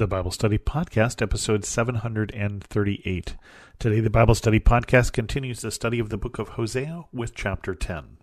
the 0.00 0.06
Bible 0.06 0.30
Study 0.30 0.56
Podcast, 0.56 1.20
episode 1.20 1.62
738. 1.62 3.36
Today, 3.78 4.00
the 4.00 4.08
Bible 4.08 4.34
Study 4.34 4.58
Podcast 4.58 5.12
continues 5.12 5.60
the 5.60 5.70
study 5.70 5.98
of 5.98 6.08
the 6.08 6.16
book 6.16 6.38
of 6.38 6.48
Hosea 6.48 7.04
with 7.12 7.34
chapter 7.34 7.74
10. 7.74 8.16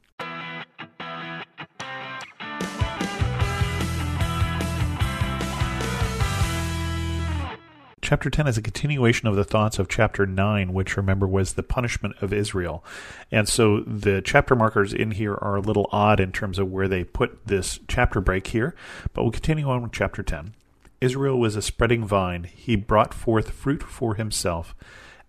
Chapter 8.02 8.32
10 8.32 8.48
is 8.48 8.58
a 8.58 8.62
continuation 8.64 9.28
of 9.28 9.36
the 9.36 9.44
thoughts 9.44 9.78
of 9.78 9.88
chapter 9.88 10.26
9, 10.26 10.74
which 10.74 10.98
remember 10.98 11.28
was 11.28 11.54
the 11.54 11.62
punishment 11.62 12.16
of 12.22 12.34
Israel. 12.34 12.84
And 13.32 13.48
so 13.48 13.82
the 13.82 14.24
chapter 14.24 14.56
markers 14.56 14.94
in 14.94 15.12
here 15.12 15.36
are 15.36 15.58
a 15.58 15.62
little 15.62 15.88
odd 15.92 16.20
in 16.20 16.32
terms 16.32 16.58
of 16.58 16.72
where 16.72 16.88
they 16.88 17.04
put 17.04 17.46
this 17.46 17.80
chapter 17.88 18.20
break 18.20 18.48
here, 18.48 18.74
but 19.14 19.22
we'll 19.22 19.32
continue 19.32 19.70
on 19.70 19.84
with 19.84 19.92
chapter 19.92 20.24
10. 20.24 20.56
Israel 21.00 21.40
was 21.40 21.56
a 21.56 21.62
spreading 21.62 22.06
vine. 22.06 22.46
He 22.46 22.76
brought 22.76 23.14
forth 23.14 23.52
fruit 23.52 23.84
for 23.84 24.16
himself. 24.16 24.76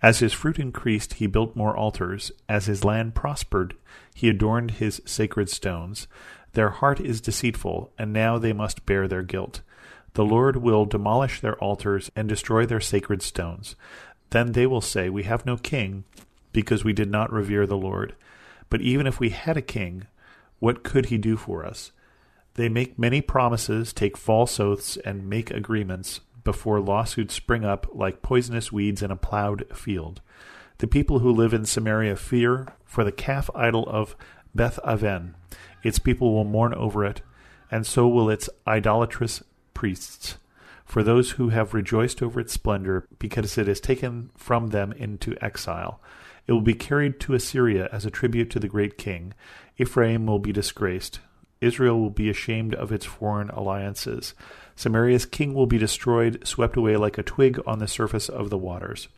As 0.00 0.20
his 0.20 0.32
fruit 0.32 0.58
increased, 0.58 1.14
he 1.14 1.26
built 1.26 1.56
more 1.56 1.76
altars. 1.76 2.32
As 2.48 2.66
his 2.66 2.84
land 2.84 3.14
prospered, 3.14 3.74
he 4.14 4.28
adorned 4.28 4.72
his 4.72 5.02
sacred 5.04 5.50
stones. 5.50 6.06
Their 6.52 6.70
heart 6.70 7.00
is 7.00 7.20
deceitful, 7.20 7.92
and 7.98 8.12
now 8.12 8.38
they 8.38 8.52
must 8.52 8.86
bear 8.86 9.06
their 9.06 9.22
guilt. 9.22 9.60
The 10.14 10.24
Lord 10.24 10.56
will 10.56 10.86
demolish 10.86 11.40
their 11.40 11.56
altars 11.56 12.10
and 12.16 12.28
destroy 12.28 12.64
their 12.64 12.80
sacred 12.80 13.22
stones. 13.22 13.76
Then 14.30 14.52
they 14.52 14.66
will 14.66 14.80
say, 14.80 15.08
We 15.08 15.24
have 15.24 15.44
no 15.44 15.56
king, 15.56 16.04
because 16.52 16.84
we 16.84 16.92
did 16.92 17.10
not 17.10 17.32
revere 17.32 17.66
the 17.66 17.76
Lord. 17.76 18.14
But 18.70 18.80
even 18.80 19.06
if 19.06 19.20
we 19.20 19.30
had 19.30 19.56
a 19.56 19.62
king, 19.62 20.06
what 20.58 20.82
could 20.82 21.06
he 21.06 21.18
do 21.18 21.36
for 21.36 21.64
us? 21.64 21.92
They 22.58 22.68
make 22.68 22.98
many 22.98 23.20
promises, 23.20 23.92
take 23.92 24.16
false 24.16 24.58
oaths, 24.58 24.96
and 25.04 25.30
make 25.30 25.52
agreements 25.52 26.22
before 26.42 26.80
lawsuits 26.80 27.34
spring 27.34 27.64
up 27.64 27.86
like 27.94 28.20
poisonous 28.20 28.72
weeds 28.72 29.00
in 29.00 29.12
a 29.12 29.16
plowed 29.16 29.64
field. 29.72 30.20
The 30.78 30.88
people 30.88 31.20
who 31.20 31.30
live 31.30 31.54
in 31.54 31.66
Samaria 31.66 32.16
fear 32.16 32.66
for 32.84 33.04
the 33.04 33.12
calf 33.12 33.48
idol 33.54 33.88
of 33.88 34.16
Beth 34.56 34.80
Aven. 34.84 35.36
Its 35.84 36.00
people 36.00 36.34
will 36.34 36.42
mourn 36.42 36.74
over 36.74 37.04
it, 37.04 37.22
and 37.70 37.86
so 37.86 38.08
will 38.08 38.28
its 38.28 38.50
idolatrous 38.66 39.44
priests. 39.72 40.38
For 40.84 41.04
those 41.04 41.30
who 41.30 41.50
have 41.50 41.74
rejoiced 41.74 42.24
over 42.24 42.40
its 42.40 42.54
splendor, 42.54 43.06
because 43.20 43.56
it 43.56 43.68
is 43.68 43.80
taken 43.80 44.30
from 44.36 44.70
them 44.70 44.90
into 44.94 45.36
exile. 45.40 46.02
It 46.48 46.52
will 46.54 46.60
be 46.60 46.74
carried 46.74 47.20
to 47.20 47.34
Assyria 47.34 47.88
as 47.92 48.04
a 48.04 48.10
tribute 48.10 48.50
to 48.50 48.58
the 48.58 48.66
great 48.66 48.98
king. 48.98 49.32
Ephraim 49.78 50.26
will 50.26 50.40
be 50.40 50.52
disgraced. 50.52 51.20
Israel 51.60 52.00
will 52.00 52.10
be 52.10 52.30
ashamed 52.30 52.74
of 52.74 52.92
its 52.92 53.04
foreign 53.04 53.50
alliances. 53.50 54.34
Samaria's 54.76 55.26
king 55.26 55.54
will 55.54 55.66
be 55.66 55.78
destroyed, 55.78 56.46
swept 56.46 56.76
away 56.76 56.96
like 56.96 57.18
a 57.18 57.22
twig 57.22 57.60
on 57.66 57.80
the 57.80 57.88
surface 57.88 58.28
of 58.28 58.48
the 58.48 58.58
waters. 58.58 59.08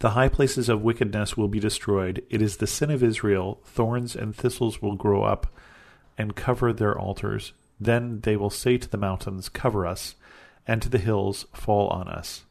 The 0.00 0.10
high 0.10 0.28
places 0.28 0.68
of 0.68 0.82
wickedness 0.82 1.36
will 1.36 1.48
be 1.48 1.60
destroyed. 1.60 2.22
It 2.28 2.42
is 2.42 2.58
the 2.58 2.66
sin 2.66 2.90
of 2.90 3.02
Israel. 3.02 3.60
Thorns 3.64 4.14
and 4.14 4.36
thistles 4.36 4.82
will 4.82 4.96
grow 4.96 5.22
up 5.22 5.46
and 6.16 6.36
cover 6.36 6.72
their 6.72 6.96
altars. 6.96 7.52
Then 7.80 8.20
they 8.20 8.36
will 8.36 8.50
say 8.50 8.76
to 8.76 8.88
the 8.88 8.98
mountains, 8.98 9.48
Cover 9.48 9.86
us, 9.86 10.14
and 10.66 10.82
to 10.82 10.88
the 10.88 10.98
hills, 10.98 11.46
Fall 11.54 11.88
on 11.88 12.08
us. 12.08 12.44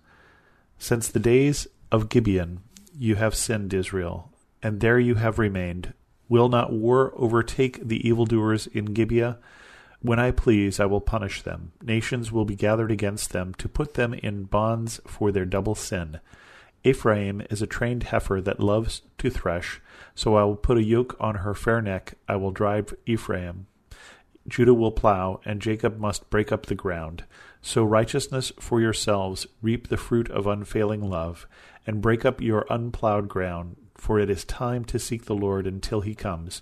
Since 0.80 1.10
the 1.10 1.20
days 1.20 1.68
of 1.92 2.10
Gibeon, 2.10 2.62
you 2.98 3.16
have 3.16 3.36
sinned, 3.36 3.74
Israel, 3.74 4.32
and 4.64 4.80
there 4.80 5.00
you 5.00 5.16
have 5.16 5.38
remained. 5.38 5.94
Will 6.30 6.50
not 6.50 6.74
war 6.74 7.14
overtake 7.16 7.80
the 7.88 8.08
evildoers 8.08 8.68
in 8.68 8.86
Gibeah? 8.86 9.38
When 10.02 10.20
I 10.20 10.32
please, 10.32 10.80
I 10.80 10.86
will 10.86 11.02
punish 11.02 11.42
them. 11.42 11.72
Nations 11.82 12.32
will 12.32 12.46
be 12.46 12.56
gathered 12.56 12.92
against 12.92 13.32
them 13.32 13.54
to 13.56 13.70
put 13.70 13.96
them 13.96 14.14
in 14.14 14.44
bonds 14.44 15.00
for 15.08 15.32
their 15.32 15.46
double 15.46 15.76
sin. 15.76 16.20
Ephraim 16.84 17.42
is 17.50 17.62
a 17.62 17.68
trained 17.68 18.04
heifer 18.04 18.40
that 18.42 18.60
loves 18.60 19.02
to 19.18 19.30
thresh, 19.30 19.82
so 20.14 20.36
I 20.36 20.44
will 20.44 20.56
put 20.56 20.78
a 20.78 20.84
yoke 20.84 21.18
on 21.20 21.36
her 21.36 21.54
fair 21.54 21.82
neck. 21.82 22.14
I 22.28 22.36
will 22.36 22.52
drive 22.52 22.94
Ephraim. 23.06 23.68
Judah 24.48 24.74
will 24.74 24.92
plow, 24.92 25.42
and 25.44 25.62
Jacob 25.62 26.00
must 26.00 26.30
break 26.30 26.52
up 26.52 26.68
the 26.68 26.76
ground. 26.76 27.26
Sow 27.62 27.84
righteousness 27.84 28.54
for 28.60 28.80
yourselves, 28.80 29.48
reap 29.62 29.88
the 29.88 29.98
fruit 29.98 30.30
of 30.30 30.48
unfailing 30.48 31.10
love, 31.10 31.48
and 31.86 32.02
break 32.02 32.24
up 32.24 32.40
your 32.40 32.66
unplowed 32.70 33.28
ground 33.28 33.76
for 33.98 34.20
it 34.20 34.30
is 34.30 34.46
time 34.46 34.86
to 34.86 35.00
seek 35.00 35.26
the 35.26 35.36
Lord 35.36 35.68
until 35.68 36.02
he 36.02 36.16
comes 36.16 36.62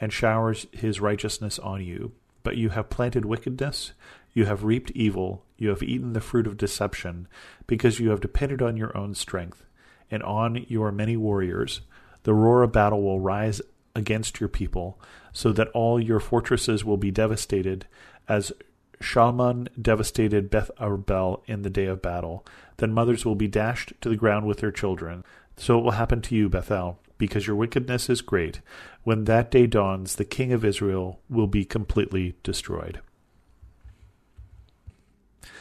and 0.00 0.12
showers 0.12 0.66
his 0.72 1.00
righteousness 1.00 1.58
on 1.58 1.82
you. 1.82 2.12
But 2.42 2.56
you 2.56 2.70
have 2.70 2.90
planted 2.90 3.24
wickedness, 3.24 3.92
you 4.32 4.44
have 4.44 4.64
reaped 4.64 4.90
evil, 4.92 5.44
you 5.56 5.70
have 5.70 5.82
eaten 5.82 6.12
the 6.12 6.20
fruit 6.20 6.46
of 6.46 6.56
deception, 6.56 7.26
because 7.66 7.98
you 7.98 8.10
have 8.10 8.20
depended 8.20 8.62
on 8.62 8.76
your 8.76 8.96
own 8.96 9.14
strength 9.14 9.64
and 10.10 10.22
on 10.22 10.64
your 10.68 10.92
many 10.92 11.16
warriors. 11.16 11.80
The 12.22 12.34
roar 12.34 12.62
of 12.62 12.72
battle 12.72 13.02
will 13.02 13.20
rise 13.20 13.60
against 13.94 14.38
your 14.38 14.48
people, 14.48 15.00
so 15.32 15.52
that 15.52 15.68
all 15.68 15.98
your 15.98 16.20
fortresses 16.20 16.84
will 16.84 16.98
be 16.98 17.10
devastated, 17.10 17.86
as 18.28 18.52
Shalman 19.00 19.68
devastated 19.80 20.50
Beth 20.50 20.70
Arbel 20.78 21.42
in 21.46 21.62
the 21.62 21.70
day 21.70 21.86
of 21.86 22.02
battle. 22.02 22.44
Then 22.78 22.92
mothers 22.92 23.24
will 23.24 23.34
be 23.34 23.48
dashed 23.48 23.92
to 24.00 24.08
the 24.08 24.16
ground 24.16 24.46
with 24.46 24.58
their 24.58 24.72
children. 24.72 25.24
So 25.56 25.78
it 25.78 25.82
will 25.82 25.92
happen 25.92 26.20
to 26.22 26.34
you, 26.34 26.48
Bethel, 26.48 26.98
because 27.18 27.46
your 27.46 27.56
wickedness 27.56 28.10
is 28.10 28.20
great. 28.20 28.60
When 29.04 29.24
that 29.24 29.50
day 29.50 29.66
dawns, 29.66 30.16
the 30.16 30.24
king 30.24 30.52
of 30.52 30.64
Israel 30.64 31.20
will 31.28 31.46
be 31.46 31.64
completely 31.64 32.36
destroyed. 32.42 33.00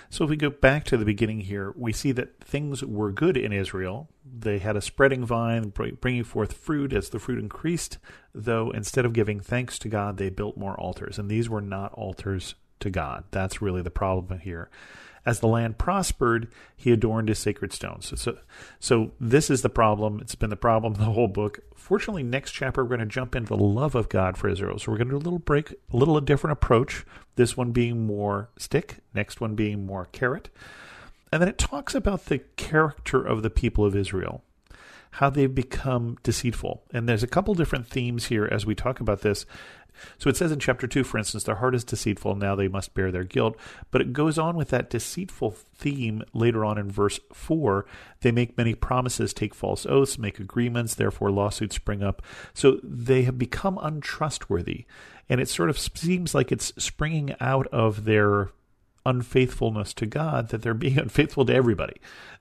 So 0.09 0.23
if 0.23 0.29
we 0.29 0.37
go 0.37 0.49
back 0.49 0.85
to 0.85 0.97
the 0.97 1.05
beginning 1.05 1.41
here, 1.41 1.73
we 1.75 1.91
see 1.91 2.11
that 2.13 2.39
things 2.39 2.83
were 2.83 3.11
good 3.11 3.35
in 3.35 3.51
Israel. 3.51 4.09
They 4.23 4.59
had 4.59 4.77
a 4.77 4.81
spreading 4.81 5.25
vine, 5.25 5.69
bringing 5.69 6.23
forth 6.23 6.53
fruit 6.53 6.93
as 6.93 7.09
the 7.09 7.19
fruit 7.19 7.39
increased, 7.39 7.97
though 8.33 8.71
instead 8.71 9.05
of 9.05 9.13
giving 9.13 9.39
thanks 9.39 9.77
to 9.79 9.89
God, 9.89 10.17
they 10.17 10.29
built 10.29 10.57
more 10.57 10.79
altars. 10.79 11.17
And 11.17 11.29
these 11.29 11.49
were 11.49 11.61
not 11.61 11.91
altars 11.93 12.55
to 12.79 12.89
God. 12.89 13.25
That's 13.31 13.61
really 13.61 13.81
the 13.81 13.91
problem 13.91 14.39
here. 14.39 14.69
As 15.25 15.39
the 15.39 15.47
land 15.47 15.79
prospered, 15.79 16.47
he 16.75 16.91
adorned 16.91 17.29
his 17.29 17.39
sacred 17.39 17.73
stones. 17.73 18.05
So, 18.05 18.15
so, 18.15 18.37
so 18.79 19.11
this 19.19 19.49
is 19.49 19.63
the 19.63 19.69
problem. 19.69 20.19
It's 20.21 20.35
been 20.35 20.51
the 20.51 20.55
problem 20.55 20.93
the 20.93 21.05
whole 21.05 21.27
book. 21.27 21.61
Fortunately, 21.73 22.21
next 22.21 22.51
chapter 22.51 22.83
we're 22.83 22.89
going 22.89 22.99
to 22.99 23.05
jump 23.07 23.35
into 23.35 23.49
the 23.49 23.63
love 23.63 23.95
of 23.95 24.07
God 24.07 24.37
for 24.37 24.49
Israel. 24.49 24.77
So 24.77 24.91
we're 24.91 24.99
going 24.99 25.07
to 25.07 25.13
do 25.13 25.17
a 25.17 25.25
little 25.25 25.39
break, 25.39 25.71
a 25.91 25.97
little 25.97 26.19
different 26.21 26.51
approach. 26.53 27.05
This 27.35 27.57
one 27.57 27.71
being 27.71 28.05
more 28.05 28.49
stick, 28.57 28.97
next 29.15 29.41
one 29.41 29.55
being 29.55 29.85
more 29.85 30.05
carrot. 30.05 30.49
And 31.31 31.41
then 31.41 31.49
it 31.49 31.57
talks 31.57 31.95
about 31.95 32.25
the 32.25 32.39
character 32.55 33.21
of 33.21 33.41
the 33.41 33.49
people 33.49 33.83
of 33.83 33.95
Israel 33.95 34.43
how 35.15 35.29
they've 35.29 35.55
become 35.55 36.17
deceitful. 36.23 36.83
And 36.91 37.07
there's 37.07 37.23
a 37.23 37.27
couple 37.27 37.53
different 37.53 37.87
themes 37.87 38.25
here 38.25 38.45
as 38.51 38.65
we 38.65 38.75
talk 38.75 38.99
about 38.99 39.21
this. 39.21 39.45
So 40.17 40.29
it 40.29 40.35
says 40.35 40.51
in 40.51 40.59
chapter 40.59 40.87
2, 40.87 41.05
for 41.05 41.17
instance, 41.17 41.45
their 41.45 41.55
heart 41.55 41.73
is 41.73 41.85
deceitful, 41.85 42.35
now 42.35 42.53
they 42.53 42.67
must 42.67 42.93
bear 42.93 43.13
their 43.13 43.23
guilt. 43.23 43.55
But 43.91 44.01
it 44.01 44.11
goes 44.11 44.37
on 44.37 44.57
with 44.57 44.71
that 44.71 44.89
deceitful 44.89 45.51
theme 45.51 46.21
later 46.33 46.65
on 46.65 46.77
in 46.77 46.91
verse 46.91 47.17
4. 47.31 47.85
They 48.19 48.33
make 48.33 48.57
many 48.57 48.75
promises, 48.75 49.33
take 49.33 49.55
false 49.55 49.85
oaths, 49.85 50.17
make 50.17 50.37
agreements, 50.37 50.95
therefore 50.95 51.31
lawsuits 51.31 51.77
spring 51.77 52.03
up. 52.03 52.21
So 52.53 52.81
they 52.83 53.23
have 53.23 53.37
become 53.37 53.79
untrustworthy. 53.81 54.83
And 55.29 55.39
it 55.39 55.47
sort 55.47 55.69
of 55.69 55.79
seems 55.79 56.35
like 56.35 56.51
it's 56.51 56.73
springing 56.77 57.35
out 57.39 57.67
of 57.67 58.03
their 58.03 58.49
unfaithfulness 59.05 59.93
to 59.93 60.05
God 60.05 60.49
that 60.49 60.61
they're 60.61 60.73
being 60.73 60.99
unfaithful 60.99 61.45
to 61.45 61.53
everybody. 61.53 61.95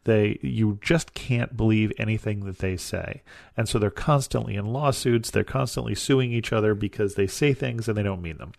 They 0.04 0.38
you 0.42 0.78
just 0.82 1.14
can't 1.14 1.56
believe 1.56 1.92
anything 1.98 2.44
that 2.44 2.58
they 2.58 2.76
say. 2.76 3.22
And 3.56 3.69
so 3.69 3.78
they're 3.78 3.91
constantly 3.91 4.54
in 4.54 4.66
lawsuits, 4.66 5.30
they're 5.30 5.44
constantly 5.44 5.94
suing 5.94 6.32
each 6.32 6.53
other 6.53 6.74
because 6.74 7.14
they 7.14 7.26
say 7.26 7.54
things 7.54 7.88
and 7.88 7.97
they 7.97 8.03
don't 8.03 8.22
mean 8.22 8.38
them. 8.38 8.53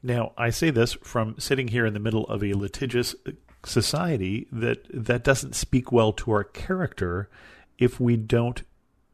Now, 0.00 0.32
I 0.38 0.50
say 0.50 0.70
this 0.70 0.92
from 0.94 1.34
sitting 1.38 1.68
here 1.68 1.84
in 1.84 1.92
the 1.92 1.98
middle 1.98 2.24
of 2.26 2.44
a 2.44 2.54
litigious 2.54 3.16
society 3.64 4.46
that 4.52 4.86
that 4.92 5.24
doesn't 5.24 5.56
speak 5.56 5.90
well 5.90 6.12
to 6.12 6.30
our 6.30 6.44
character 6.44 7.28
if 7.78 7.98
we 7.98 8.16
don't 8.16 8.62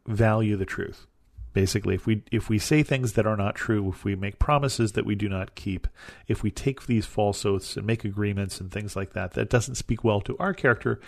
value 0.07 0.57
the 0.57 0.67
truth 0.67 1.07
basically 1.55 1.95
if 1.95 2.07
we 2.07 2.23
if 2.31 2.51
we 2.51 2.59
say 2.59 2.83
things 2.83 3.15
that 3.15 3.27
are 3.27 3.37
not 3.37 3.55
true 3.55 3.89
if 3.89 4.05
we 4.05 4.15
make 4.15 4.39
promises 4.39 4.93
that 4.93 5.07
we 5.07 5.15
do 5.15 5.29
not 5.29 5.55
keep 5.55 5.87
if 6.29 6.43
we 6.43 6.51
take 6.51 6.85
these 6.85 7.07
false 7.07 7.47
oaths 7.47 7.77
and 7.77 7.87
make 7.87 8.05
agreements 8.05 8.61
and 8.61 8.71
things 8.71 8.95
like 8.95 9.15
that 9.15 9.33
that 9.33 9.49
doesn't 9.49 9.77
speak 9.77 10.05
well 10.05 10.21
to 10.21 10.37
our 10.39 10.53
character 10.53 11.01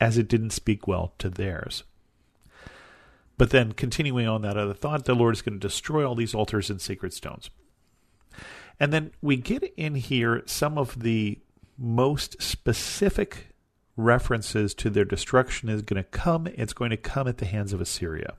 as 0.00 0.16
it 0.16 0.28
didn't 0.28 0.50
speak 0.50 0.86
well 0.86 1.12
to 1.18 1.28
theirs. 1.28 1.82
But 3.36 3.50
then 3.50 3.72
continuing 3.72 4.28
on 4.28 4.42
that 4.42 4.56
other 4.56 4.72
thought 4.72 5.04
the 5.04 5.14
lord 5.14 5.34
is 5.34 5.42
going 5.42 5.58
to 5.58 5.68
destroy 5.68 6.08
all 6.08 6.14
these 6.14 6.34
altars 6.34 6.70
and 6.70 6.80
sacred 6.80 7.12
stones. 7.12 7.50
And 8.80 8.92
then 8.92 9.10
we 9.20 9.36
get 9.36 9.64
in 9.76 9.96
here 9.96 10.42
some 10.46 10.78
of 10.78 11.02
the 11.02 11.40
most 11.76 12.40
specific 12.40 13.48
references 13.96 14.74
to 14.74 14.90
their 14.90 15.04
destruction 15.04 15.68
is 15.68 15.82
going 15.82 16.02
to 16.02 16.08
come 16.08 16.46
it's 16.46 16.72
going 16.72 16.90
to 16.90 16.96
come 16.96 17.26
at 17.26 17.38
the 17.38 17.46
hands 17.46 17.72
of 17.72 17.80
assyria 17.80 18.34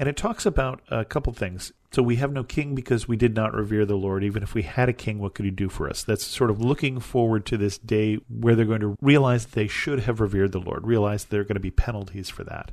And 0.00 0.08
it 0.08 0.16
talks 0.16 0.46
about 0.46 0.80
a 0.88 1.04
couple 1.04 1.30
things. 1.34 1.74
So 1.92 2.02
we 2.02 2.16
have 2.16 2.32
no 2.32 2.42
king 2.42 2.74
because 2.74 3.06
we 3.06 3.18
did 3.18 3.34
not 3.34 3.52
revere 3.54 3.84
the 3.84 3.98
Lord. 3.98 4.24
Even 4.24 4.42
if 4.42 4.54
we 4.54 4.62
had 4.62 4.88
a 4.88 4.94
king, 4.94 5.18
what 5.18 5.34
could 5.34 5.44
he 5.44 5.50
do 5.50 5.68
for 5.68 5.90
us? 5.90 6.02
That's 6.02 6.24
sort 6.24 6.50
of 6.50 6.58
looking 6.58 7.00
forward 7.00 7.44
to 7.46 7.58
this 7.58 7.76
day 7.76 8.18
where 8.30 8.54
they're 8.54 8.64
going 8.64 8.80
to 8.80 8.96
realize 9.02 9.44
they 9.44 9.66
should 9.66 10.00
have 10.00 10.18
revered 10.18 10.52
the 10.52 10.58
Lord, 10.58 10.86
realize 10.86 11.26
there 11.26 11.42
are 11.42 11.44
going 11.44 11.56
to 11.56 11.60
be 11.60 11.70
penalties 11.70 12.30
for 12.30 12.44
that. 12.44 12.72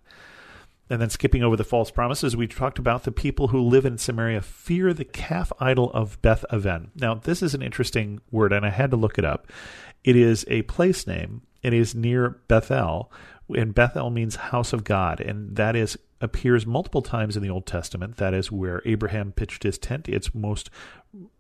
And 0.90 1.02
then 1.02 1.10
skipping 1.10 1.44
over 1.44 1.58
the 1.58 1.66
false 1.66 1.92
promises, 1.92 2.38
we 2.38 2.48
talked 2.48 2.80
about 2.80 3.04
the 3.04 3.12
people 3.12 3.50
who 3.50 3.60
live 3.60 3.86
in 3.86 3.98
Samaria 3.98 4.42
fear 4.42 4.94
the 4.94 5.04
calf 5.04 5.52
idol 5.60 5.92
of 5.92 6.22
Beth 6.22 6.46
Aven. 6.50 6.92
Now, 6.96 7.16
this 7.16 7.44
is 7.44 7.54
an 7.54 7.62
interesting 7.62 8.22
word, 8.32 8.54
and 8.54 8.66
I 8.66 8.70
had 8.70 8.92
to 8.92 8.98
look 8.98 9.18
it 9.18 9.26
up. 9.26 9.48
It 10.06 10.16
is 10.16 10.46
a 10.48 10.62
place 10.62 11.06
name. 11.06 11.42
It 11.62 11.74
is 11.74 11.94
near 11.94 12.40
Bethel, 12.48 13.12
and 13.50 13.74
Bethel 13.74 14.10
means 14.10 14.36
house 14.36 14.74
of 14.74 14.84
God, 14.84 15.20
and 15.20 15.56
that 15.56 15.76
is 15.76 15.98
appears 16.20 16.66
multiple 16.66 17.02
times 17.02 17.38
in 17.38 17.44
the 17.44 17.50
Old 17.50 17.66
Testament. 17.66 18.18
That 18.18 18.34
is 18.34 18.52
where 18.52 18.82
Abraham 18.86 19.32
pitched 19.32 19.64
his 19.64 19.78
tent. 19.78 20.10
It's 20.10 20.34
most 20.34 20.70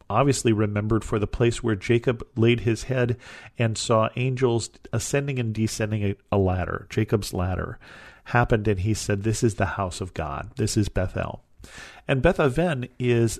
obviously 0.09 0.53
remembered 0.53 1.03
for 1.03 1.19
the 1.19 1.27
place 1.27 1.61
where 1.61 1.75
Jacob 1.75 2.25
laid 2.35 2.61
his 2.61 2.83
head 2.83 3.17
and 3.57 3.77
saw 3.77 4.09
angels 4.15 4.69
ascending 4.93 5.39
and 5.39 5.53
descending 5.53 6.15
a 6.31 6.37
ladder, 6.37 6.87
Jacob's 6.89 7.33
ladder 7.33 7.79
happened, 8.25 8.67
and 8.67 8.81
he 8.81 8.93
said, 8.93 9.23
This 9.23 9.43
is 9.43 9.55
the 9.55 9.65
house 9.65 10.01
of 10.01 10.13
God. 10.13 10.51
This 10.57 10.77
is 10.77 10.89
Bethel. 10.89 11.43
And 12.07 12.21
Beth 12.21 12.39
Aven 12.39 12.87
is 12.99 13.39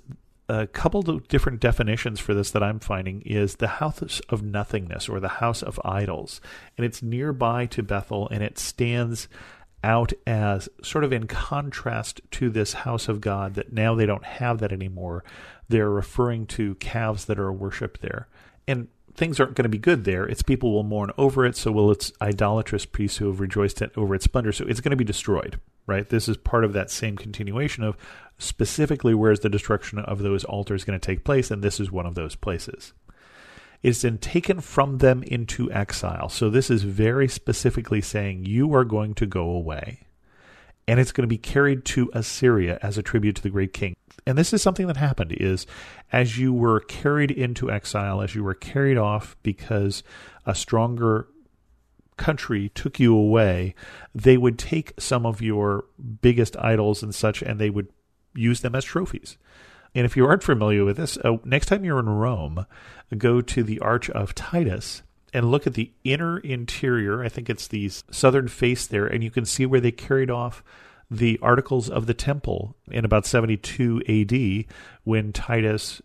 a 0.49 0.67
couple 0.67 1.09
of 1.09 1.27
different 1.27 1.59
definitions 1.59 2.19
for 2.19 2.33
this 2.33 2.51
that 2.51 2.63
I'm 2.63 2.79
finding 2.79 3.21
is 3.23 3.55
the 3.55 3.67
house 3.67 4.21
of 4.29 4.43
nothingness 4.43 5.09
or 5.09 5.19
the 5.19 5.27
house 5.27 5.61
of 5.61 5.79
idols. 5.83 6.39
And 6.77 6.85
it's 6.85 7.03
nearby 7.03 7.65
to 7.67 7.83
Bethel 7.83 8.29
and 8.29 8.41
it 8.41 8.57
stands 8.57 9.27
out 9.83 10.11
as 10.25 10.69
sort 10.81 11.03
of 11.03 11.13
in 11.13 11.27
contrast 11.27 12.21
to 12.31 12.49
this 12.49 12.73
house 12.73 13.07
of 13.07 13.21
God 13.21 13.53
that 13.55 13.73
now 13.73 13.93
they 13.95 14.05
don't 14.05 14.25
have 14.25 14.59
that 14.59 14.71
anymore. 14.71 15.23
They're 15.69 15.89
referring 15.89 16.47
to 16.47 16.75
calves 16.75 17.25
that 17.25 17.39
are 17.39 17.51
worshipped 17.51 18.01
there. 18.01 18.27
And 18.67 18.87
things 19.17 19.39
aren't 19.39 19.55
going 19.55 19.63
to 19.63 19.69
be 19.69 19.79
good 19.79 20.03
there. 20.03 20.25
Its 20.25 20.43
people 20.43 20.71
will 20.71 20.83
mourn 20.83 21.11
over 21.17 21.45
it, 21.45 21.57
so 21.57 21.71
will 21.71 21.91
its 21.91 22.13
idolatrous 22.21 22.85
priests 22.85 23.17
who 23.17 23.27
have 23.27 23.39
rejoiced 23.39 23.81
over 23.97 24.15
its 24.15 24.25
splendor. 24.25 24.51
So 24.51 24.65
it's 24.65 24.79
going 24.79 24.91
to 24.91 24.95
be 24.95 25.03
destroyed, 25.03 25.59
right? 25.87 26.07
This 26.07 26.29
is 26.29 26.37
part 26.37 26.63
of 26.63 26.73
that 26.73 26.91
same 26.91 27.17
continuation 27.17 27.83
of 27.83 27.97
specifically 28.37 29.15
where's 29.15 29.39
the 29.39 29.49
destruction 29.49 29.97
of 29.99 30.19
those 30.19 30.43
altars 30.43 30.83
going 30.83 30.99
to 30.99 31.05
take 31.05 31.23
place, 31.23 31.49
and 31.49 31.63
this 31.63 31.79
is 31.79 31.91
one 31.91 32.05
of 32.05 32.15
those 32.15 32.35
places. 32.35 32.93
It's 33.83 34.03
then 34.03 34.19
taken 34.19 34.61
from 34.61 34.99
them 34.99 35.23
into 35.23 35.71
exile. 35.71 36.29
So 36.29 36.49
this 36.49 36.69
is 36.69 36.83
very 36.83 37.27
specifically 37.27 38.01
saying 38.01 38.45
you 38.45 38.73
are 38.75 38.85
going 38.85 39.15
to 39.15 39.25
go 39.25 39.49
away. 39.49 40.06
And 40.87 40.99
it's 40.99 41.11
going 41.11 41.23
to 41.23 41.27
be 41.27 41.37
carried 41.37 41.83
to 41.85 42.09
Assyria 42.13 42.79
as 42.81 42.97
a 42.97 43.03
tribute 43.03 43.35
to 43.37 43.43
the 43.43 43.49
great 43.49 43.73
king. 43.73 43.95
And 44.25 44.37
this 44.37 44.53
is 44.53 44.61
something 44.61 44.87
that 44.87 44.97
happened 44.97 45.33
is 45.33 45.65
as 46.11 46.37
you 46.37 46.53
were 46.53 46.81
carried 46.81 47.31
into 47.31 47.71
exile 47.71 48.21
as 48.21 48.35
you 48.35 48.43
were 48.43 48.53
carried 48.53 48.97
off 48.97 49.37
because 49.41 50.03
a 50.45 50.53
stronger 50.53 51.27
country 52.17 52.69
took 52.69 52.99
you 52.99 53.15
away 53.15 53.75
they 54.13 54.37
would 54.37 54.57
take 54.57 54.91
some 54.99 55.25
of 55.25 55.41
your 55.41 55.85
biggest 56.21 56.57
idols 56.57 57.03
and 57.03 57.13
such 57.13 57.41
and 57.41 57.59
they 57.59 57.69
would 57.69 57.87
use 58.33 58.61
them 58.61 58.75
as 58.75 58.83
trophies. 58.83 59.37
And 59.95 60.05
if 60.05 60.17
you 60.17 60.25
aren't 60.25 60.43
familiar 60.43 60.83
with 60.83 60.97
this 60.97 61.17
uh, 61.17 61.37
next 61.45 61.67
time 61.67 61.85
you're 61.85 61.99
in 61.99 62.09
rome 62.09 62.65
go 63.17 63.41
to 63.41 63.63
the 63.63 63.79
arch 63.79 64.09
of 64.09 64.35
titus 64.35 65.03
and 65.37 65.51
look 65.51 65.67
at 65.67 65.75
the 65.75 65.91
inner 66.03 66.39
interior 66.39 67.23
i 67.23 67.29
think 67.29 67.49
it's 67.49 67.67
the 67.67 67.89
southern 68.11 68.47
face 68.47 68.87
there 68.87 69.05
and 69.05 69.23
you 69.23 69.31
can 69.31 69.45
see 69.45 69.65
where 69.65 69.81
they 69.81 69.91
carried 69.91 70.31
off 70.31 70.63
the 71.09 71.39
Articles 71.41 71.89
of 71.89 72.05
the 72.05 72.13
Temple 72.13 72.75
in 72.91 73.05
about 73.05 73.25
72 73.25 74.01
AD 74.09 74.75
when 75.03 75.31
Titus 75.31 76.01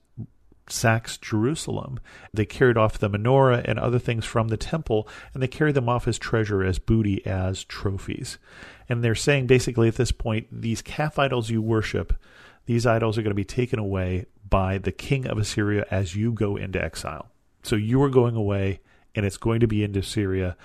sacks 0.68 1.16
Jerusalem. 1.18 1.98
They 2.32 2.46
carried 2.46 2.76
off 2.76 2.98
the 2.98 3.10
menorah 3.10 3.62
and 3.64 3.78
other 3.78 3.98
things 3.98 4.24
from 4.24 4.48
the 4.48 4.56
temple, 4.56 5.08
and 5.34 5.42
they 5.42 5.48
carried 5.48 5.74
them 5.74 5.88
off 5.88 6.06
as 6.06 6.18
treasure, 6.18 6.62
as 6.62 6.78
booty, 6.78 7.24
as 7.26 7.64
trophies. 7.64 8.38
And 8.88 9.02
they're 9.02 9.14
saying 9.14 9.46
basically 9.46 9.88
at 9.88 9.96
this 9.96 10.12
point, 10.12 10.46
these 10.50 10.82
calf 10.82 11.18
idols 11.18 11.50
you 11.50 11.60
worship, 11.60 12.14
these 12.66 12.86
idols 12.86 13.18
are 13.18 13.22
going 13.22 13.32
to 13.32 13.34
be 13.34 13.44
taken 13.44 13.78
away 13.78 14.26
by 14.48 14.78
the 14.78 14.92
king 14.92 15.26
of 15.26 15.38
Assyria 15.38 15.84
as 15.90 16.14
you 16.14 16.32
go 16.32 16.56
into 16.56 16.82
exile. 16.82 17.28
So 17.62 17.76
you 17.76 18.02
are 18.02 18.10
going 18.10 18.36
away, 18.36 18.80
and 19.14 19.26
it's 19.26 19.36
going 19.36 19.60
to 19.60 19.66
be 19.66 19.84
into 19.84 20.02
Syria, 20.02 20.56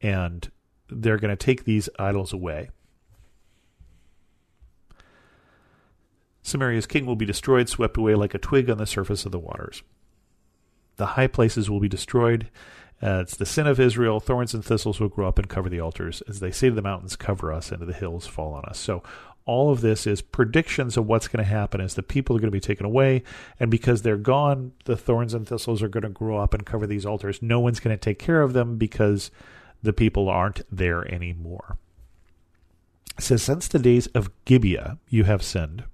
and 0.00 0.50
they're 0.88 1.18
going 1.18 1.36
to 1.36 1.44
take 1.44 1.64
these 1.64 1.88
idols 1.98 2.32
away. 2.32 2.70
Samaria's 6.42 6.86
king 6.86 7.06
will 7.06 7.16
be 7.16 7.26
destroyed, 7.26 7.68
swept 7.68 7.96
away 7.96 8.14
like 8.14 8.34
a 8.34 8.38
twig 8.38 8.70
on 8.70 8.78
the 8.78 8.86
surface 8.86 9.24
of 9.24 9.32
the 9.32 9.38
waters. 9.38 9.82
The 10.96 11.06
high 11.06 11.26
places 11.26 11.70
will 11.70 11.80
be 11.80 11.88
destroyed. 11.88 12.50
Uh, 13.02 13.20
it's 13.22 13.36
the 13.36 13.46
sin 13.46 13.66
of 13.66 13.80
Israel. 13.80 14.20
Thorns 14.20 14.52
and 14.52 14.64
thistles 14.64 15.00
will 15.00 15.08
grow 15.08 15.28
up 15.28 15.38
and 15.38 15.48
cover 15.48 15.68
the 15.68 15.80
altars. 15.80 16.22
As 16.28 16.40
they 16.40 16.50
say 16.50 16.68
to 16.68 16.74
the 16.74 16.82
mountains, 16.82 17.16
cover 17.16 17.52
us, 17.52 17.70
and 17.70 17.80
to 17.80 17.86
the 17.86 17.94
hills 17.94 18.26
fall 18.26 18.52
on 18.52 18.64
us. 18.64 18.78
So, 18.78 19.02
all 19.46 19.70
of 19.70 19.80
this 19.80 20.06
is 20.06 20.22
predictions 20.22 20.96
of 20.96 21.06
what's 21.06 21.28
going 21.28 21.44
to 21.44 21.50
happen 21.50 21.80
as 21.80 21.94
the 21.94 22.02
people 22.02 22.36
are 22.36 22.40
going 22.40 22.50
to 22.50 22.52
be 22.52 22.60
taken 22.60 22.86
away. 22.86 23.22
And 23.58 23.70
because 23.70 24.02
they're 24.02 24.16
gone, 24.16 24.72
the 24.84 24.96
thorns 24.96 25.34
and 25.34 25.46
thistles 25.46 25.82
are 25.82 25.88
going 25.88 26.02
to 26.02 26.08
grow 26.08 26.38
up 26.38 26.54
and 26.54 26.66
cover 26.66 26.86
these 26.86 27.06
altars. 27.06 27.42
No 27.42 27.60
one's 27.60 27.80
going 27.80 27.96
to 27.96 28.00
take 28.00 28.18
care 28.18 28.42
of 28.42 28.52
them 28.52 28.76
because 28.76 29.30
the 29.82 29.92
people 29.92 30.28
aren't 30.28 30.62
there 30.70 31.10
anymore. 31.12 31.78
It 33.18 33.24
says, 33.24 33.42
Since 33.42 33.68
the 33.68 33.78
days 33.78 34.06
of 34.08 34.30
Gibeah 34.44 34.98
you 35.08 35.24
have 35.24 35.42
sinned 35.42 35.84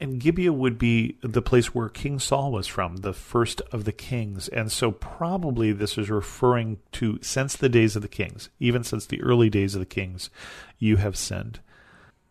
and 0.00 0.20
Gibeah 0.20 0.52
would 0.52 0.76
be 0.76 1.18
the 1.22 1.42
place 1.42 1.74
where 1.74 1.88
King 1.88 2.18
Saul 2.18 2.52
was 2.52 2.66
from, 2.66 2.98
the 2.98 3.12
first 3.12 3.62
of 3.72 3.84
the 3.84 3.92
kings. 3.92 4.48
And 4.48 4.70
so 4.70 4.90
probably 4.90 5.72
this 5.72 5.96
is 5.96 6.10
referring 6.10 6.78
to 6.92 7.18
since 7.22 7.56
the 7.56 7.68
days 7.68 7.94
of 7.94 8.02
the 8.02 8.08
kings, 8.08 8.50
even 8.58 8.82
since 8.82 9.06
the 9.06 9.22
early 9.22 9.48
days 9.48 9.74
of 9.74 9.80
the 9.80 9.86
kings, 9.86 10.30
you 10.78 10.96
have 10.96 11.16
sinned. 11.16 11.60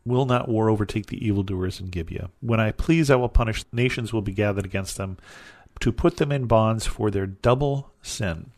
Will 0.06 0.26
not 0.26 0.50
war 0.50 0.70
overtake 0.70 1.08
the 1.08 1.26
evildoers 1.26 1.80
in 1.80 1.88
Gibeah? 1.88 2.30
When 2.42 2.60
I 2.60 2.72
please, 2.72 3.10
I 3.10 3.16
will 3.16 3.30
punish. 3.30 3.64
Nations 3.72 4.12
will 4.12 4.22
be 4.22 4.34
gathered 4.34 4.66
against 4.66 4.98
them 4.98 5.18
to 5.80 5.92
put 5.92 6.18
them 6.18 6.32
in 6.32 6.46
bonds 6.46 6.86
for 6.86 7.10
their 7.10 7.26
double 7.26 7.92
sin. 8.02 8.52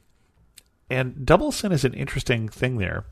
And 0.89 1.25
double 1.25 1.51
sin 1.51 1.71
is 1.71 1.85
an 1.85 1.93
interesting 1.93 2.49
thing 2.49 2.77
there 2.77 3.05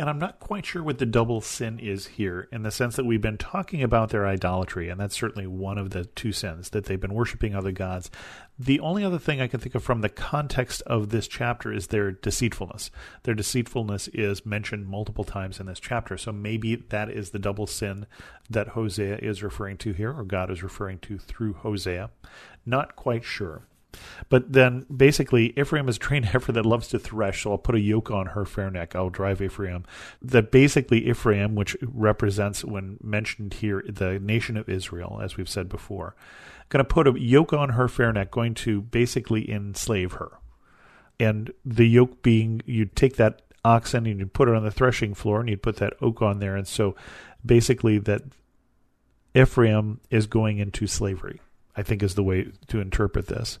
and 0.00 0.08
I'm 0.08 0.18
not 0.18 0.40
quite 0.40 0.64
sure 0.64 0.82
what 0.82 0.96
the 0.96 1.04
double 1.04 1.42
sin 1.42 1.78
is 1.78 2.06
here, 2.06 2.48
in 2.50 2.62
the 2.62 2.70
sense 2.70 2.96
that 2.96 3.04
we've 3.04 3.20
been 3.20 3.36
talking 3.36 3.82
about 3.82 4.08
their 4.08 4.26
idolatry, 4.26 4.88
and 4.88 4.98
that's 4.98 5.14
certainly 5.14 5.46
one 5.46 5.76
of 5.76 5.90
the 5.90 6.06
two 6.06 6.32
sins, 6.32 6.70
that 6.70 6.86
they've 6.86 6.98
been 6.98 7.12
worshiping 7.12 7.54
other 7.54 7.70
gods. 7.70 8.10
The 8.58 8.80
only 8.80 9.04
other 9.04 9.18
thing 9.18 9.42
I 9.42 9.46
can 9.46 9.60
think 9.60 9.74
of 9.74 9.84
from 9.84 10.00
the 10.00 10.08
context 10.08 10.80
of 10.86 11.10
this 11.10 11.28
chapter 11.28 11.70
is 11.70 11.88
their 11.88 12.12
deceitfulness. 12.12 12.90
Their 13.24 13.34
deceitfulness 13.34 14.08
is 14.08 14.46
mentioned 14.46 14.86
multiple 14.88 15.24
times 15.24 15.60
in 15.60 15.66
this 15.66 15.78
chapter, 15.78 16.16
so 16.16 16.32
maybe 16.32 16.76
that 16.76 17.10
is 17.10 17.30
the 17.30 17.38
double 17.38 17.66
sin 17.66 18.06
that 18.48 18.68
Hosea 18.68 19.18
is 19.18 19.42
referring 19.42 19.76
to 19.78 19.92
here, 19.92 20.14
or 20.14 20.24
God 20.24 20.50
is 20.50 20.62
referring 20.62 21.00
to 21.00 21.18
through 21.18 21.52
Hosea. 21.52 22.08
Not 22.64 22.96
quite 22.96 23.24
sure. 23.24 23.66
But 24.28 24.52
then 24.52 24.86
basically, 24.94 25.52
Ephraim 25.58 25.88
is 25.88 25.96
a 25.96 25.98
trained 25.98 26.24
heifer 26.26 26.52
that 26.52 26.66
loves 26.66 26.88
to 26.88 26.98
thresh, 26.98 27.42
so 27.42 27.52
I'll 27.52 27.58
put 27.58 27.74
a 27.74 27.80
yoke 27.80 28.10
on 28.10 28.26
her 28.26 28.44
fair 28.44 28.70
neck. 28.70 28.94
I'll 28.94 29.10
drive 29.10 29.42
Ephraim. 29.42 29.84
That 30.22 30.50
basically, 30.50 31.08
Ephraim, 31.08 31.54
which 31.54 31.76
represents, 31.82 32.64
when 32.64 32.98
mentioned 33.02 33.54
here, 33.54 33.84
the 33.86 34.18
nation 34.18 34.56
of 34.56 34.68
Israel, 34.68 35.20
as 35.22 35.36
we've 35.36 35.48
said 35.48 35.68
before, 35.68 36.14
going 36.68 36.84
to 36.84 36.88
put 36.88 37.08
a 37.08 37.20
yoke 37.20 37.52
on 37.52 37.70
her 37.70 37.88
fair 37.88 38.12
neck, 38.12 38.30
going 38.30 38.54
to 38.54 38.80
basically 38.80 39.50
enslave 39.50 40.12
her. 40.14 40.38
And 41.18 41.52
the 41.64 41.86
yoke 41.86 42.22
being, 42.22 42.62
you'd 42.64 42.96
take 42.96 43.16
that 43.16 43.42
oxen 43.64 44.06
and 44.06 44.20
you'd 44.20 44.32
put 44.32 44.48
it 44.48 44.54
on 44.54 44.64
the 44.64 44.70
threshing 44.70 45.14
floor 45.14 45.40
and 45.40 45.48
you'd 45.48 45.62
put 45.62 45.76
that 45.76 45.94
oak 46.00 46.22
on 46.22 46.38
there. 46.38 46.56
And 46.56 46.66
so 46.66 46.94
basically, 47.44 47.98
that 47.98 48.22
Ephraim 49.34 50.00
is 50.10 50.26
going 50.26 50.58
into 50.58 50.86
slavery, 50.86 51.40
I 51.76 51.82
think 51.82 52.02
is 52.02 52.14
the 52.14 52.22
way 52.22 52.52
to 52.68 52.80
interpret 52.80 53.26
this. 53.26 53.58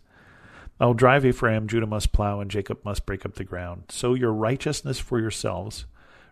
I'll 0.80 0.94
drive 0.94 1.26
Ephraim, 1.26 1.68
Judah 1.68 1.86
must 1.86 2.12
plow, 2.12 2.40
and 2.40 2.50
Jacob 2.50 2.82
must 2.84 3.04
break 3.04 3.26
up 3.26 3.34
the 3.34 3.44
ground. 3.44 3.84
Sow 3.90 4.14
your 4.14 4.32
righteousness 4.32 4.98
for 4.98 5.20
yourselves, 5.20 5.84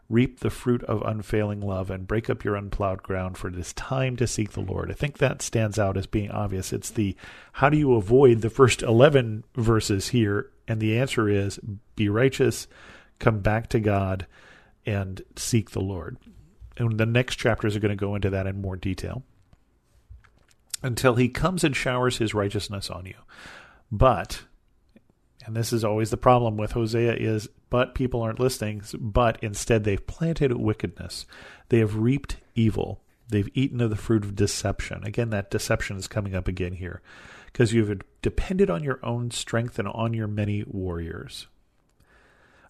reap 0.08 0.40
the 0.40 0.48
fruit 0.48 0.82
of 0.84 1.02
unfailing 1.02 1.60
love, 1.60 1.90
and 1.90 2.08
break 2.08 2.30
up 2.30 2.44
your 2.44 2.56
unplowed 2.56 3.02
ground, 3.02 3.36
for 3.36 3.48
it 3.48 3.56
is 3.56 3.74
time 3.74 4.16
to 4.16 4.26
seek 4.26 4.52
the 4.52 4.60
Lord. 4.60 4.90
I 4.90 4.94
think 4.94 5.18
that 5.18 5.42
stands 5.42 5.78
out 5.78 5.98
as 5.98 6.06
being 6.06 6.30
obvious. 6.30 6.72
It's 6.72 6.90
the 6.90 7.14
how 7.52 7.68
do 7.68 7.76
you 7.76 7.94
avoid 7.94 8.40
the 8.40 8.48
first 8.48 8.82
11 8.82 9.44
verses 9.54 10.08
here? 10.08 10.50
And 10.66 10.80
the 10.80 10.98
answer 10.98 11.28
is 11.28 11.60
be 11.94 12.08
righteous, 12.08 12.68
come 13.18 13.40
back 13.40 13.68
to 13.70 13.80
God, 13.80 14.26
and 14.86 15.20
seek 15.36 15.72
the 15.72 15.80
Lord. 15.80 16.16
And 16.78 16.96
the 16.96 17.06
next 17.06 17.36
chapters 17.36 17.76
are 17.76 17.80
going 17.80 17.90
to 17.90 17.96
go 17.96 18.14
into 18.14 18.30
that 18.30 18.46
in 18.46 18.62
more 18.62 18.76
detail 18.76 19.24
until 20.82 21.16
he 21.16 21.28
comes 21.28 21.64
and 21.64 21.76
showers 21.76 22.18
his 22.18 22.32
righteousness 22.32 22.88
on 22.88 23.04
you. 23.04 23.14
But, 23.90 24.42
And 25.46 25.56
this 25.56 25.72
is 25.72 25.84
always 25.84 26.10
the 26.10 26.16
problem 26.16 26.56
with 26.56 26.72
Hosea 26.72 27.14
is, 27.14 27.48
but 27.70 27.94
people 27.94 28.20
aren't 28.22 28.40
listening, 28.40 28.82
but 28.98 29.38
instead 29.42 29.84
they've 29.84 30.06
planted 30.06 30.52
wickedness. 30.52 31.26
They 31.70 31.78
have 31.78 31.96
reaped 31.96 32.36
evil. 32.54 33.02
They've 33.28 33.48
eaten 33.54 33.80
of 33.80 33.90
the 33.90 33.96
fruit 33.96 34.24
of 34.24 34.36
deception. 34.36 35.04
Again, 35.04 35.30
that 35.30 35.50
deception 35.50 35.96
is 35.96 36.06
coming 36.06 36.34
up 36.34 36.48
again 36.48 36.74
here 36.74 37.02
because 37.46 37.72
you've 37.72 38.02
depended 38.22 38.70
on 38.70 38.84
your 38.84 39.00
own 39.02 39.30
strength 39.30 39.78
and 39.78 39.88
on 39.88 40.14
your 40.14 40.28
many 40.28 40.64
warriors. 40.66 41.46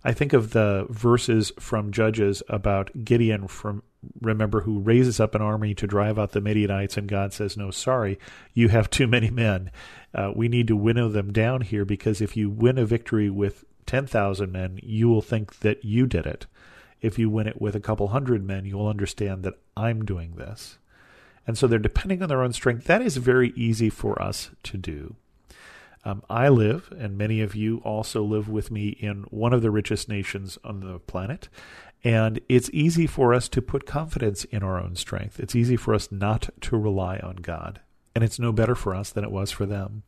I 0.05 0.13
think 0.13 0.33
of 0.33 0.53
the 0.53 0.87
verses 0.91 1.53
from 1.59 1.91
Judges 1.91 2.43
about 2.49 3.05
Gideon 3.05 3.49
from 3.49 3.83
remember 4.21 4.61
who 4.61 4.79
raises 4.79 5.19
up 5.19 5.35
an 5.35 5.43
army 5.43 5.75
to 5.75 5.87
drive 5.87 6.19
out 6.19 6.31
the 6.31 6.41
Midianites 6.41 6.97
and 6.97 7.09
God 7.09 7.33
says 7.33 7.57
no 7.57 7.73
sorry 7.73 8.17
you 8.55 8.69
have 8.69 8.89
too 8.91 9.09
many 9.09 9.29
men. 9.29 9.73
Uh, 10.15 10.31
we 10.35 10.49
need 10.49 10.69
to 10.69 10.77
winnow 10.77 11.09
them 11.09 11.33
down 11.33 11.63
here 11.63 11.85
because 11.85 12.21
if 12.21 12.37
you 12.37 12.49
win 12.49 12.79
a 12.79 12.85
victory 12.85 13.29
with 13.29 13.65
10,000 13.87 14.53
men 14.53 14.79
you 14.83 15.09
will 15.09 15.23
think 15.23 15.59
that 15.61 15.85
you 15.85 16.07
did 16.07 16.27
it. 16.27 16.47
If 17.01 17.19
you 17.19 17.29
win 17.29 17.49
it 17.49 17.61
with 17.61 17.75
a 17.75 17.81
couple 17.81 18.09
hundred 18.09 18.45
men 18.45 18.65
you'll 18.65 18.87
understand 18.87 19.43
that 19.43 19.59
I'm 19.77 20.05
doing 20.05 20.37
this. 20.37 20.79
And 21.45 21.59
so 21.59 21.67
they're 21.67 21.79
depending 21.79 22.23
on 22.23 22.29
their 22.29 22.43
own 22.43 22.53
strength. 22.53 22.85
That 22.85 23.03
is 23.03 23.17
very 23.17 23.53
easy 23.57 23.91
for 23.91 24.21
us 24.23 24.51
to 24.65 24.77
do 24.77 25.17
um, 26.05 26.23
I 26.31 26.49
live, 26.49 26.93
and 26.99 27.19
many 27.19 27.41
of 27.41 27.55
you 27.55 27.79
also 27.79 28.23
live 28.23 28.49
with 28.49 28.71
me 28.71 28.89
in 28.89 29.25
one 29.31 29.53
of 29.53 29.63
the 29.63 29.71
richest 29.71 30.09
nations 30.09 30.59
on 30.65 30.81
the 30.81 30.99
planet. 30.99 31.49
And 32.05 32.41
it's 32.49 32.71
easy 32.73 33.07
for 33.07 33.35
us 33.35 33.49
to 33.51 33.61
put 33.61 33.87
confidence 33.87 34.45
in 34.45 34.63
our 34.63 34.81
own 34.81 34.95
strength. 34.95 35.41
It's 35.41 35.57
easy 35.57 35.77
for 35.77 35.95
us 35.95 36.13
not 36.13 36.49
to 36.63 36.77
rely 36.77 37.19
on 37.19 37.37
God. 37.37 37.81
And 38.15 38.23
it's 38.23 38.39
no 38.39 38.53
better 38.53 38.75
for 38.75 38.95
us 38.95 39.11
than 39.11 39.25
it 39.25 39.31
was 39.31 39.51
for 39.51 39.67
them. 39.67 40.05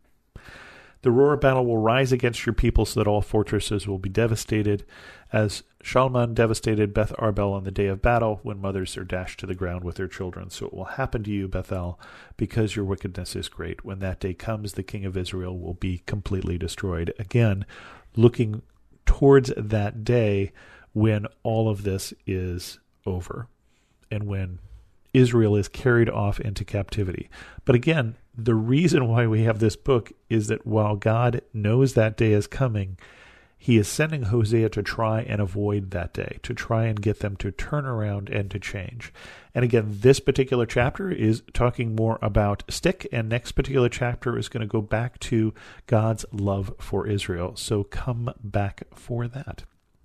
The 1.02 1.11
roar 1.11 1.33
of 1.33 1.40
battle 1.40 1.64
will 1.64 1.78
rise 1.78 2.12
against 2.12 2.45
your 2.45 2.52
people 2.52 2.85
so 2.85 3.00
that 3.00 3.09
all 3.09 3.23
fortresses 3.23 3.87
will 3.88 3.99
be 3.99 4.11
devastated, 4.11 4.85
as 5.33 5.62
Shalman 5.83 6.35
devastated 6.35 6.92
Beth 6.92 7.14
Arbel 7.19 7.54
on 7.54 7.64
the 7.64 7.71
day 7.71 7.87
of 7.87 8.02
battle 8.02 8.40
when 8.42 8.61
mothers 8.61 8.99
are 8.99 9.04
dashed 9.04 9.40
to 9.40 9.47
the 9.47 9.54
ground 9.54 9.83
with 9.83 9.97
their 9.97 10.09
children. 10.09 10.50
So 10.50 10.66
it 10.66 10.75
will 10.75 10.85
happen 10.85 11.23
to 11.23 11.30
you, 11.30 11.49
Bethel, 11.49 11.99
because 12.37 12.76
your 12.76 12.85
wickedness 12.85 13.35
is 13.35 13.49
great. 13.49 13.83
When 13.83 14.00
that 14.00 14.21
day 14.21 14.35
comes, 14.35 14.75
the 14.75 14.83
king 14.83 15.07
of 15.07 15.16
Israel 15.16 15.59
will 15.59 15.75
be 15.75 16.02
completely 16.04 16.59
destroyed. 16.59 17.14
Again, 17.19 17.64
looking 18.14 18.61
towards 19.07 19.52
that 19.57 20.04
day 20.04 20.52
when 20.92 21.26
all 21.42 21.71
of 21.71 21.85
this 21.85 22.12
is 22.26 22.78
over 23.07 23.49
and 24.11 24.25
when 24.25 24.59
Israel 25.12 25.57
is 25.57 25.69
carried 25.69 26.09
off 26.09 26.40
into 26.40 26.64
captivity. 26.64 27.29
But 27.64 27.75
again, 27.75 28.17
the 28.37 28.55
reason 28.55 29.09
why 29.09 29.26
we 29.26 29.43
have 29.43 29.59
this 29.59 29.76
book 29.76 30.12
is 30.29 30.47
that 30.49 30.67
while 30.67 30.97
God 30.97 31.43
knows 31.52 31.95
that 31.95 32.17
day 32.17 32.33
is 32.33 32.47
coming, 32.47 32.97
he 33.62 33.76
is 33.76 33.88
sending 33.88 34.23
Hosea 34.23 34.71
to 34.71 34.83
try 34.83 35.21
and 35.21 35.38
avoid 35.38 35.90
that 35.90 36.14
day, 36.14 36.38
to 36.45 36.55
try 36.55 36.87
and 36.87 37.02
get 37.02 37.21
them 37.21 37.37
to 37.37 37.52
turn 37.52 37.85
around 37.85 38.31
and 38.31 38.50
to 38.52 38.59
change. 38.59 39.12
And 39.55 39.62
again, 39.62 39.99
this 40.00 40.19
particular 40.19 40.64
chapter 40.64 41.11
is 41.11 41.43
talking 41.52 41.95
more 41.95 42.19
about 42.23 42.62
stick, 42.71 43.07
and 43.12 43.29
next 43.29 43.52
particular 43.52 43.90
chapter 43.90 44.38
is 44.38 44.49
going 44.49 44.62
to 44.62 44.67
go 44.67 44.81
back 44.81 45.19
to 45.21 45.52
God's 45.87 46.25
love 46.33 46.73
for 46.79 47.07
Israel. 47.07 47.55
So 47.55 47.85
come 47.85 48.33
back 48.43 48.85
for 48.95 49.29
that. 49.29 49.64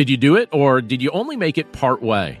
Did 0.00 0.08
you 0.08 0.16
do 0.16 0.36
it, 0.36 0.48
or 0.50 0.80
did 0.80 1.02
you 1.02 1.10
only 1.10 1.36
make 1.36 1.58
it 1.58 1.72
part 1.72 2.00
way? 2.00 2.40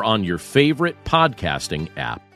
or 0.01 0.03
on 0.03 0.23
your 0.23 0.37
favorite 0.37 0.95
podcasting 1.05 1.89
app. 1.97 2.30